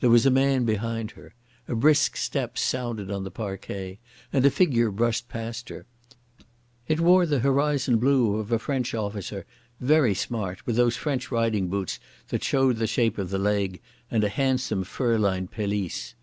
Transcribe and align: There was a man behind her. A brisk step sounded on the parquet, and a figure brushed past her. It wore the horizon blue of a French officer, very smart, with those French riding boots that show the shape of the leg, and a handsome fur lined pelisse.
There 0.00 0.10
was 0.10 0.26
a 0.26 0.32
man 0.32 0.64
behind 0.64 1.12
her. 1.12 1.32
A 1.68 1.76
brisk 1.76 2.16
step 2.16 2.58
sounded 2.58 3.08
on 3.08 3.22
the 3.22 3.30
parquet, 3.30 4.00
and 4.32 4.44
a 4.44 4.50
figure 4.50 4.90
brushed 4.90 5.28
past 5.28 5.68
her. 5.68 5.86
It 6.88 6.98
wore 6.98 7.24
the 7.24 7.38
horizon 7.38 7.98
blue 7.98 8.38
of 8.38 8.50
a 8.50 8.58
French 8.58 8.94
officer, 8.94 9.46
very 9.80 10.12
smart, 10.12 10.66
with 10.66 10.74
those 10.74 10.96
French 10.96 11.30
riding 11.30 11.68
boots 11.68 12.00
that 12.30 12.42
show 12.42 12.72
the 12.72 12.88
shape 12.88 13.16
of 13.16 13.30
the 13.30 13.38
leg, 13.38 13.80
and 14.10 14.24
a 14.24 14.28
handsome 14.28 14.82
fur 14.82 15.16
lined 15.16 15.52
pelisse. 15.52 16.16